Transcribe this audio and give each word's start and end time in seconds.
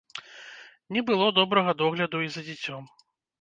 Не 0.97 1.03
было 1.09 1.27
добрага 1.41 1.75
догляду 1.83 2.23
і 2.29 2.31
за 2.39 2.47
дзіцём. 2.49 2.83